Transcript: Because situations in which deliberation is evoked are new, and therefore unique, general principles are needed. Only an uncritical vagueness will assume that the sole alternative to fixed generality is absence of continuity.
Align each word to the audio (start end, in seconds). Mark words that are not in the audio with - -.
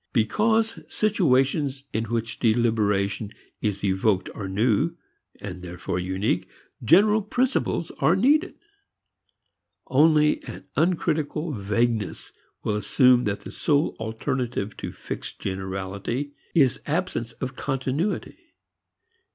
Because 0.13 0.79
situations 0.87 1.83
in 1.93 2.05
which 2.05 2.39
deliberation 2.39 3.31
is 3.61 3.83
evoked 3.83 4.31
are 4.33 4.49
new, 4.49 4.97
and 5.39 5.61
therefore 5.61 5.99
unique, 5.99 6.49
general 6.83 7.21
principles 7.21 7.91
are 7.99 8.15
needed. 8.15 8.55
Only 9.85 10.41
an 10.45 10.65
uncritical 10.75 11.53
vagueness 11.53 12.31
will 12.63 12.77
assume 12.77 13.25
that 13.25 13.41
the 13.41 13.51
sole 13.51 13.95
alternative 13.99 14.75
to 14.77 14.91
fixed 14.91 15.37
generality 15.39 16.33
is 16.55 16.81
absence 16.87 17.33
of 17.33 17.55
continuity. 17.55 18.39